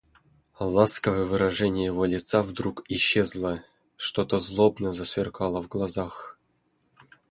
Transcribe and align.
Ласковое 0.59 1.25
выражение 1.25 1.85
его 1.85 2.05
лица 2.05 2.41
вдруг 2.41 2.83
исчезло; 2.89 3.63
что-то 3.97 4.39
злобное 4.39 4.93
засверкало 4.93 5.61
в 5.61 5.67
глазах. 5.67 6.39